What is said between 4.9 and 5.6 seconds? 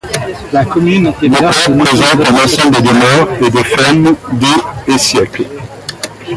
et siècles.